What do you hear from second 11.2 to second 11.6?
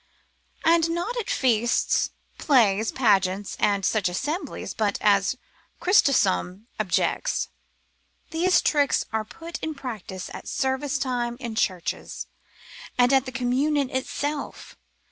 in